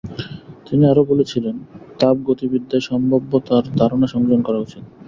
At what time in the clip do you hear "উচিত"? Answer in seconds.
4.59-4.83